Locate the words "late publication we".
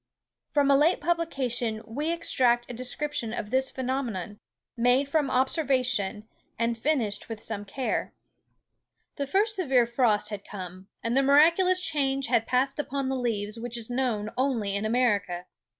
0.75-2.11